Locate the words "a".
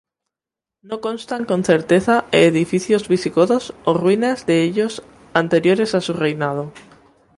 5.93-6.01